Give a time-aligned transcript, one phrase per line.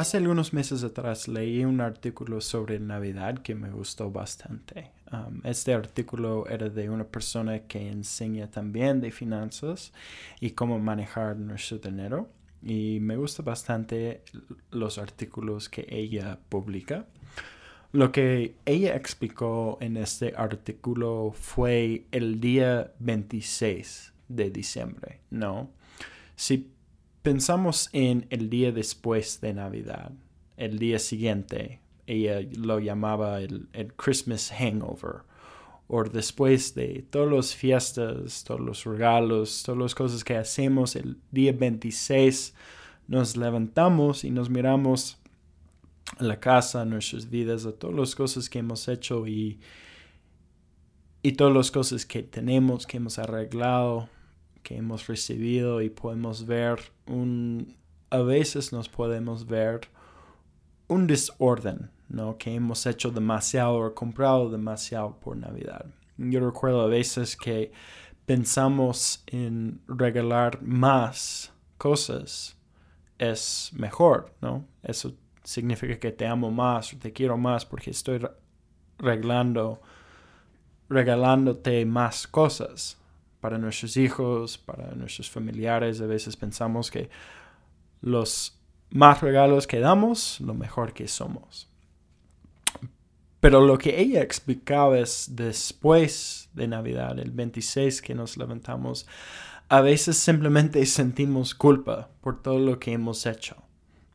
[0.00, 4.92] Hace algunos meses atrás leí un artículo sobre Navidad que me gustó bastante.
[5.12, 9.92] Um, este artículo era de una persona que enseña también de finanzas
[10.40, 12.30] y cómo manejar nuestro dinero.
[12.62, 14.22] Y me gusta bastante
[14.70, 17.04] los artículos que ella publica.
[17.92, 25.68] Lo que ella explicó en este artículo fue el día 26 de diciembre, ¿no?
[26.36, 26.70] Si
[27.22, 30.12] pensamos en el día después de Navidad,
[30.56, 35.22] el día siguiente, ella lo llamaba el, Christmas hangover,
[35.88, 41.18] o después de todas las fiestas, todos los regalos, todas las cosas que hacemos el
[41.30, 42.54] día 26,
[43.08, 45.18] nos levantamos y nos miramos
[46.18, 49.58] a la casa, a nuestras vidas, a todas las cosas que hemos hecho y,
[51.22, 54.08] y todas las cosas que tenemos, que hemos arreglado,
[54.62, 57.76] que hemos recibido y podemos ver un,
[58.10, 59.80] a veces nos podemos ver
[60.88, 62.36] un desorden, ¿no?
[62.36, 65.86] Que hemos hecho demasiado o comprado demasiado por Navidad.
[66.16, 67.72] Yo recuerdo a veces que
[68.26, 72.56] pensamos en regalar más cosas
[73.18, 74.66] es mejor, ¿no?
[74.82, 78.20] Eso significa que te amo más o te quiero más porque estoy
[78.98, 79.80] regalando
[80.88, 82.99] regalándote más cosas
[83.40, 86.00] para nuestros hijos, para nuestros familiares.
[86.00, 87.10] A veces pensamos que
[88.02, 88.58] los
[88.90, 91.68] más regalos que damos, lo mejor que somos.
[93.40, 99.06] Pero lo que ella explicaba es después de Navidad, el 26 que nos levantamos,
[99.68, 103.56] a veces simplemente sentimos culpa por todo lo que hemos hecho.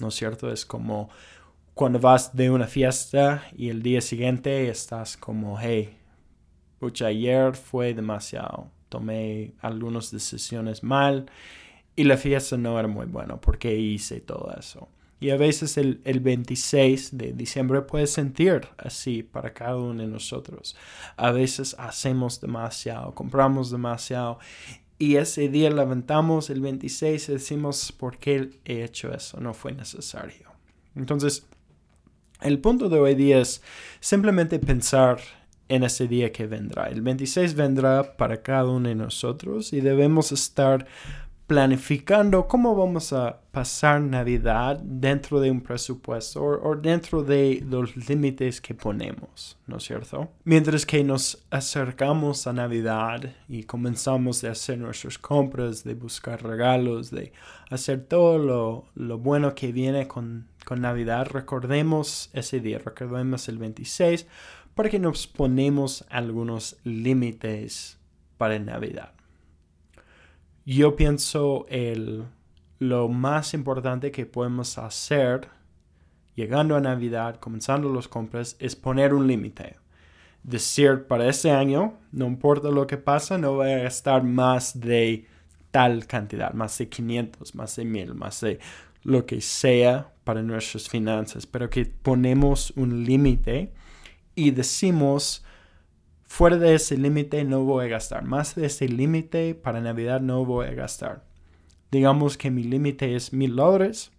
[0.00, 0.50] ¿No es cierto?
[0.50, 1.10] Es como
[1.74, 5.98] cuando vas de una fiesta y el día siguiente estás como, hey,
[6.78, 11.30] pucha, ayer fue demasiado tomé algunas decisiones mal
[11.96, 14.88] y la fiesta no era muy buena porque hice todo eso.
[15.18, 20.08] Y a veces el, el 26 de diciembre puede sentir así para cada uno de
[20.08, 20.76] nosotros.
[21.16, 24.38] A veces hacemos demasiado, compramos demasiado
[24.98, 29.40] y ese día levantamos el 26 y decimos, ¿por qué he hecho eso?
[29.40, 30.50] No fue necesario.
[30.94, 31.46] Entonces,
[32.42, 33.62] el punto de hoy día es
[34.00, 35.18] simplemente pensar
[35.70, 36.88] en ese día que vendrá.
[36.88, 40.86] El 26 vendrá para cada uno de nosotros y debemos estar
[41.46, 48.60] planificando cómo vamos a pasar Navidad dentro de un presupuesto o, dentro de los límites
[48.60, 50.28] que ponemos, ¿no es cierto?
[50.44, 57.10] Mientras que nos acercamos a Navidad y comenzamos a hacer nuestras compras, de buscar regalos,
[57.10, 57.32] de
[57.68, 63.58] hacer todo lo, lo bueno que viene con, con Navidad, recordemos ese día, recordemos el
[63.58, 64.26] 26
[64.80, 67.98] para que nos ponemos algunos límites
[68.38, 69.12] para Navidad.
[70.64, 72.24] Yo pienso el,
[72.78, 75.48] lo más importante que podemos hacer
[76.34, 79.76] llegando a Navidad, comenzando las compras, es poner un límite.
[80.44, 85.26] Decir, para este año, no importa lo que pasa, no voy a gastar más de
[85.70, 88.58] tal cantidad, más de 500, más de 1000, más de
[89.02, 93.74] lo que sea para nuestras finanzas, pero que ponemos un límite
[94.40, 95.44] y decimos,
[96.24, 100.44] fuera de ese límite no voy a gastar, más de ese límite para Navidad no
[100.46, 101.24] voy a gastar.
[101.90, 104.12] Digamos que mi límite es mil dólares.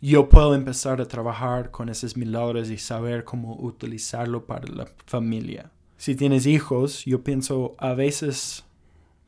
[0.00, 4.86] Yo puedo empezar a trabajar con esos mil dólares y saber cómo utilizarlo para la
[5.06, 5.70] familia.
[5.96, 8.64] Si tienes hijos, yo pienso a veces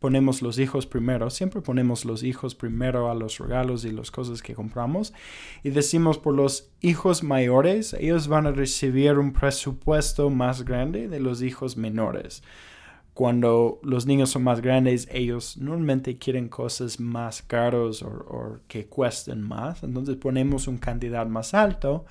[0.00, 4.42] ponemos los hijos primero, siempre ponemos los hijos primero a los regalos y las cosas
[4.42, 5.12] que compramos
[5.62, 11.20] y decimos por los hijos mayores, ellos van a recibir un presupuesto más grande de
[11.20, 12.42] los hijos menores.
[13.12, 19.42] Cuando los niños son más grandes, ellos normalmente quieren cosas más caros o, que cuesten
[19.42, 19.82] más.
[19.82, 22.06] Entonces ponemos un cantidad más alto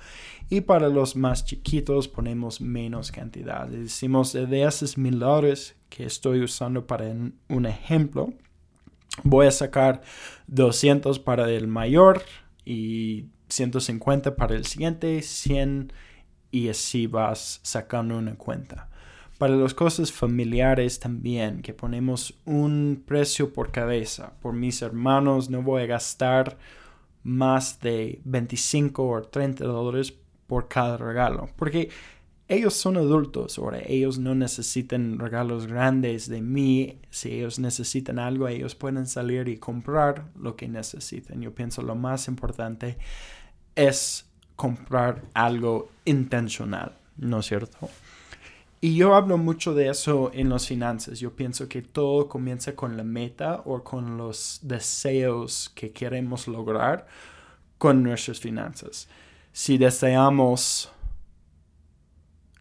[0.50, 3.66] y para los más chiquitos ponemos menos cantidad.
[3.66, 7.04] Decimos de esos mil dólares que estoy usando para
[7.48, 8.32] un ejemplo,
[9.22, 10.00] voy a sacar
[10.46, 12.22] 200 para el mayor
[12.64, 15.92] y 150 para el siguiente, 100
[16.50, 18.88] y así vas sacando una cuenta.
[19.38, 24.34] Para las cosas familiares también, que ponemos un precio por cabeza.
[24.40, 26.58] Por mis hermanos no voy a gastar
[27.22, 30.12] más de 25 o 30 dólares
[30.46, 31.48] por cada regalo.
[31.56, 31.88] Porque
[32.50, 36.98] ellos son adultos ahora, ellos no necesitan regalos grandes de mí.
[37.08, 41.40] Si ellos necesitan algo, ellos pueden salir y comprar lo que necesiten.
[41.42, 42.98] Yo pienso lo más importante
[43.76, 44.26] es
[44.56, 47.88] comprar algo intencional, ¿no es cierto?
[48.80, 51.20] Y yo hablo mucho de eso en las finanzas.
[51.20, 57.06] Yo pienso que todo comienza con la meta o con los deseos que queremos lograr
[57.78, 59.06] con nuestras finanzas.
[59.52, 60.90] Si deseamos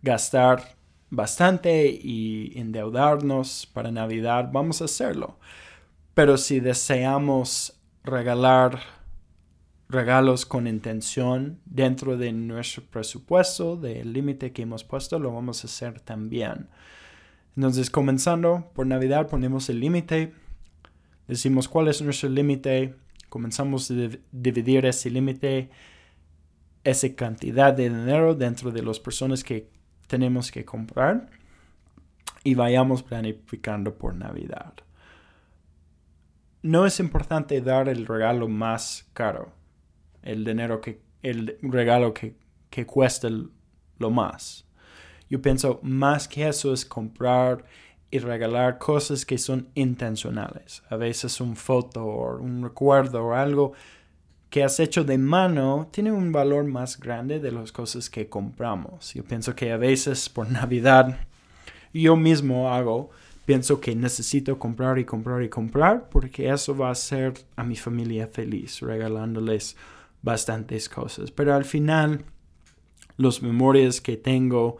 [0.01, 0.75] gastar
[1.09, 5.39] bastante y endeudarnos para Navidad, vamos a hacerlo.
[6.13, 8.79] Pero si deseamos regalar
[9.87, 15.67] regalos con intención dentro de nuestro presupuesto, del límite que hemos puesto, lo vamos a
[15.67, 16.69] hacer también.
[17.55, 20.33] Entonces, comenzando por Navidad, ponemos el límite,
[21.27, 22.95] decimos cuál es nuestro límite,
[23.29, 23.95] comenzamos a
[24.31, 25.69] dividir ese límite,
[26.83, 29.69] esa cantidad de dinero dentro de las personas que
[30.09, 31.29] tenemos que comprar
[32.43, 34.73] y vayamos planificando por Navidad.
[36.63, 39.53] No es importante dar el regalo más caro,
[40.23, 42.35] el dinero que, el regalo que,
[42.71, 43.29] que cuesta
[43.99, 44.65] lo más.
[45.29, 47.63] Yo pienso más que eso es comprar
[48.09, 50.81] y regalar cosas que son intencionales.
[50.89, 53.73] A veces un foto o un recuerdo o algo
[54.49, 59.13] que has hecho de mano tiene un valor más grande de las cosas que compramos.
[59.13, 61.19] Yo pienso que a veces por Navidad
[61.93, 63.09] yo mismo hago,
[63.45, 67.75] pienso que necesito comprar y comprar y comprar porque eso va a hacer a mi
[67.75, 69.75] familia feliz, regalándoles
[70.21, 71.31] bastantes cosas.
[71.31, 72.25] Pero al final,
[73.17, 74.77] los memorias que tengo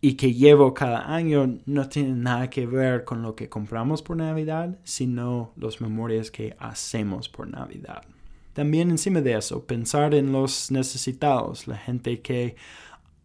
[0.00, 4.16] y que llevo cada año no tienen nada que ver con lo que compramos por
[4.16, 8.02] Navidad, sino los memorias que hacemos por Navidad.
[8.54, 12.56] También encima de eso, pensar en los necesitados, la gente que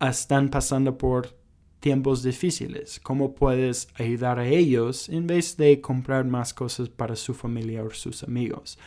[0.02, 1.38] están pasando por
[1.80, 7.34] tiempos difíciles, cómo puedes ayudar a ellos en vez de comprar más cosas para su
[7.34, 8.78] familia o sus amigos.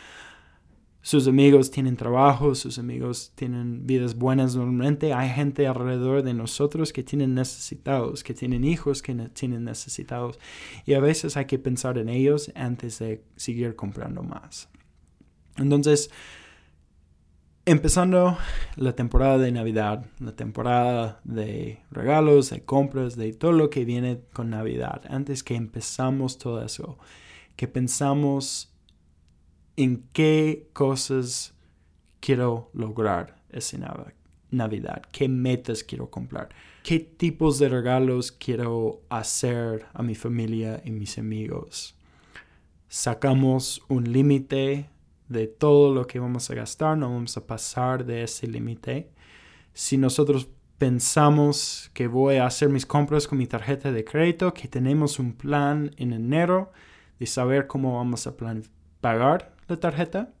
[1.01, 5.13] Sus amigos tienen trabajo, sus amigos tienen vidas buenas normalmente.
[5.13, 10.39] Hay gente alrededor de nosotros que tienen necesitados, que tienen hijos que tienen necesitados.
[10.85, 14.69] Y a veces hay que pensar en ellos antes de seguir comprando más.
[15.57, 16.09] Entonces,
[17.65, 18.37] empezando
[18.75, 24.19] la temporada de Navidad, la temporada de regalos, de compras, de todo lo que viene
[24.33, 26.97] con Navidad, antes que empezamos todo eso,
[27.55, 28.73] que pensamos
[29.77, 31.53] en qué cosas
[32.19, 33.77] quiero lograr esa
[34.49, 36.49] Navidad, qué metas quiero comprar,
[36.83, 41.95] qué tipos de regalos quiero hacer a mi familia y mis amigos.
[42.87, 44.89] Sacamos un límite
[45.27, 49.09] de todo lo que vamos a gastar, no vamos a pasar de ese límite.
[49.73, 54.67] Si nosotros pensamos que voy a hacer mis compras con mi tarjeta de crédito, que
[54.67, 56.71] tenemos un plan en enero
[57.19, 58.35] de saber cómo vamos a
[58.99, 60.33] pagar la tarjeta,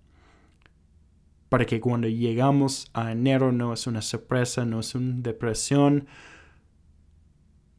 [1.49, 6.07] para que cuando llegamos a enero no es una sorpresa, no es una depresión,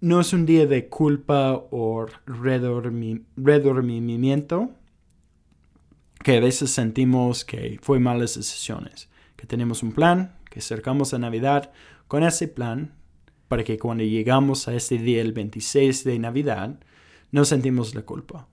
[0.01, 4.71] no es un día de culpa o redormimiento,
[6.25, 11.19] que a veces sentimos que fue malas decisiones, que tenemos un plan, que acercamos a
[11.19, 11.71] Navidad
[12.09, 12.95] con ese plan
[13.47, 16.81] para que cuando llegamos a este día, el 26 de Navidad,
[17.31, 18.49] no sentimos la culpa.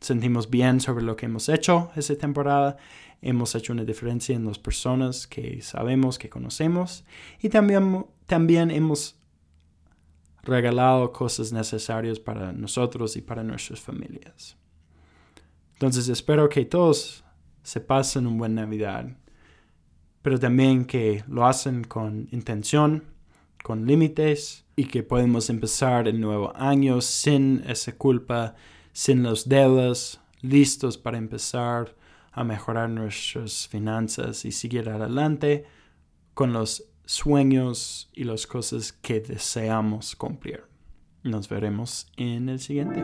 [0.00, 2.78] Sentimos bien sobre lo que hemos hecho esa temporada,
[3.20, 7.04] hemos hecho una diferencia en las personas que sabemos, que conocemos
[7.42, 9.18] y también, también hemos
[10.42, 14.56] regalado cosas necesarias para nosotros y para nuestras familias.
[15.80, 17.24] Entonces espero que todos
[17.62, 19.16] se pasen un buen Navidad,
[20.20, 23.04] pero también que lo hacen con intención,
[23.64, 28.56] con límites y que podemos empezar el nuevo año sin esa culpa,
[28.92, 31.96] sin los dedos, listos para empezar
[32.30, 35.64] a mejorar nuestras finanzas y seguir adelante
[36.34, 40.62] con los sueños y las cosas que deseamos cumplir.
[41.22, 43.02] Nos veremos en el siguiente.